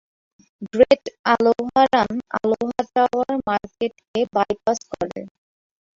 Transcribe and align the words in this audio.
Great 0.69 1.03
Aloha 1.33 1.81
run 1.93 2.11
Aloha 2.37 2.81
tower 2.95 3.33
মার্কেটকে 3.47 4.19
bypass 4.35 4.79
করে। 4.91 5.19